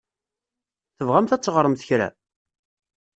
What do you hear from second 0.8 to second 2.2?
Tebɣamt ad teɣṛemt kra?